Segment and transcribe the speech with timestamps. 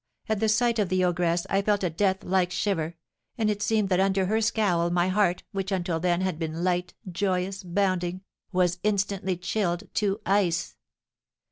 [0.27, 2.95] At the sight of the ogress I felt a death like shiver,
[3.37, 6.95] and it seemed that under her scowl my heart, which, until then, had been light,
[7.11, 10.75] joyous, bounding, was instantly chilled to ice.